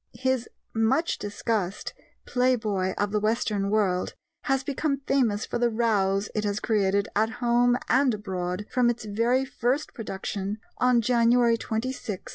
His 0.17 0.49
much 0.73 1.19
discussed 1.19 1.93
Playboy 2.25 2.95
of 2.97 3.11
the 3.11 3.19
Western 3.19 3.69
World 3.69 4.15
has 4.45 4.63
become 4.63 5.01
famous 5.05 5.45
for 5.45 5.59
the 5.59 5.69
rows 5.69 6.27
it 6.33 6.43
has 6.43 6.59
created 6.59 7.07
at 7.15 7.33
home 7.37 7.77
and 7.87 8.11
abroad 8.11 8.65
from 8.71 8.89
its 8.89 9.05
very 9.05 9.45
first 9.45 9.93
production 9.93 10.57
on 10.79 11.01
January 11.01 11.55
26, 11.55 11.89
1907. 11.99 12.23